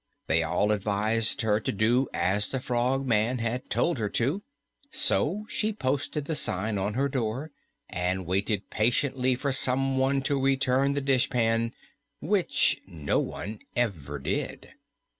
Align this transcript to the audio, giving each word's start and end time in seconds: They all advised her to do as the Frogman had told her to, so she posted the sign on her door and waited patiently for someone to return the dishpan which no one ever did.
They 0.25 0.41
all 0.41 0.71
advised 0.71 1.41
her 1.41 1.59
to 1.59 1.71
do 1.71 2.07
as 2.11 2.49
the 2.49 2.59
Frogman 2.59 3.37
had 3.37 3.69
told 3.69 3.99
her 3.99 4.09
to, 4.09 4.41
so 4.89 5.45
she 5.47 5.71
posted 5.71 6.25
the 6.25 6.33
sign 6.33 6.79
on 6.79 6.95
her 6.95 7.07
door 7.07 7.51
and 7.87 8.25
waited 8.25 8.71
patiently 8.71 9.35
for 9.35 9.51
someone 9.51 10.23
to 10.23 10.41
return 10.41 10.93
the 10.93 11.01
dishpan 11.01 11.75
which 12.19 12.81
no 12.87 13.19
one 13.19 13.59
ever 13.75 14.17
did. 14.17 14.69